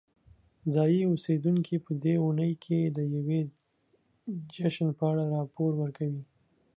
[0.73, 3.41] ځایی اوسیدونکي په دې اونۍ کې د یوې
[4.55, 6.23] جشن په اړه راپور ورکوي.